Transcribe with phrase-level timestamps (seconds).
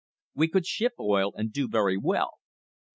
[0.33, 2.39] "We could ship oil and do very well."